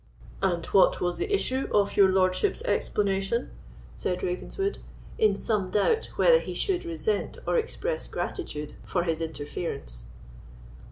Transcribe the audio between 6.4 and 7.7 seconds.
should resent or